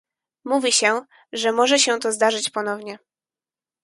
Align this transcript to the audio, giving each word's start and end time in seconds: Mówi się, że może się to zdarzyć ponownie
Mówi 0.43 0.71
się, 0.71 1.01
że 1.33 1.51
może 1.51 1.79
się 1.79 1.99
to 1.99 2.11
zdarzyć 2.11 2.49
ponownie 2.49 2.99